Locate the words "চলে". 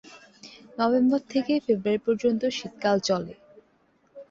3.07-3.33